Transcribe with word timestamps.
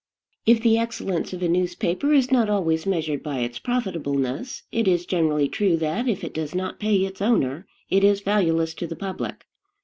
If 0.47 0.61
the 0.63 0.79
excellence 0.79 1.31
of 1.31 1.43
a 1.43 1.47
newspaper 1.47 2.11
is 2.11 2.31
not 2.31 2.49
always 2.49 2.87
measured 2.87 3.21
by 3.21 3.41
its 3.41 3.59
profitableness, 3.59 4.63
it 4.71 4.87
is 4.87 5.05
generally 5.05 5.47
true 5.47 5.77
that, 5.77 6.07
if 6.07 6.23
it 6.23 6.33
does 6.33 6.55
not 6.55 6.79
pay 6.79 6.95
its 7.05 7.21
owner, 7.21 7.67
it 7.87 8.03
is 8.03 8.21
valueless 8.21 8.73
to 8.73 8.87
the 8.87 8.95
public. 8.95 9.45